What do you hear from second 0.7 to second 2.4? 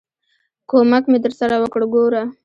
و م ک مې درسره وکړ، ګوره!